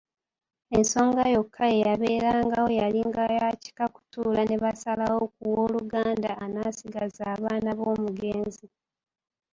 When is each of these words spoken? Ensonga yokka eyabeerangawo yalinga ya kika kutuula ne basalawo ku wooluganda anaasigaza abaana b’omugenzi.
Ensonga 0.77 1.23
yokka 1.35 1.63
eyabeerangawo 1.75 2.67
yalinga 2.79 3.25
ya 3.37 3.47
kika 3.63 3.85
kutuula 3.93 4.41
ne 4.45 4.57
basalawo 4.63 5.21
ku 5.33 5.43
wooluganda 5.53 6.31
anaasigaza 6.45 7.23
abaana 7.35 7.69
b’omugenzi. 7.77 8.65